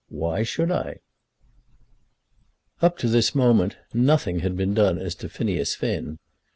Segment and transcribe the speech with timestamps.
[0.09, 0.95] Why should I?"
[2.81, 6.17] Up to this moment nothing had been done as to Phineas Finn.